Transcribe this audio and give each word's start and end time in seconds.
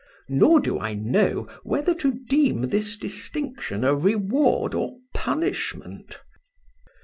Nor 0.29 0.59
do 0.61 0.79
I 0.79 0.95
know 0.95 1.47
whether 1.61 1.93
to 1.93 2.11
deem 2.27 2.63
this 2.69 2.97
distinction 2.97 3.83
a 3.83 3.93
reward 3.95 4.73
or 4.73 4.97
punishment. 5.13 6.19